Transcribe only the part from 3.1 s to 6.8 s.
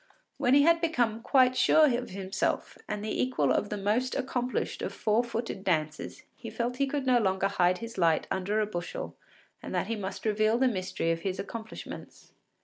equal of the most accomplished of four footed dancers, he felt